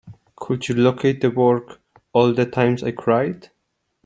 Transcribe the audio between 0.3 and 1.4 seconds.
Could you locate the